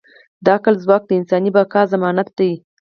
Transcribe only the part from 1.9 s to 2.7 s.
ضمانت دی.